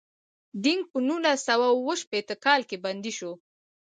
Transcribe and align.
دینګ 0.63 0.81
په 0.91 0.97
نولس 1.07 1.39
سوه 1.47 1.67
اووه 1.73 1.95
شپیته 2.01 2.35
کال 2.45 2.61
کې 2.69 2.77
بندي 2.85 3.13
شو. 3.17 3.31